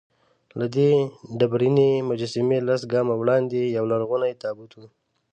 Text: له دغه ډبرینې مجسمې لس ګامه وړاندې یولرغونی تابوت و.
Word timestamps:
له 0.59 0.65
دغه 0.75 0.89
ډبرینې 1.39 1.89
مجسمې 2.09 2.57
لس 2.67 2.81
ګامه 2.91 3.15
وړاندې 3.21 3.61
یولرغونی 3.75 4.33
تابوت 4.43 4.71
و. 4.75 4.79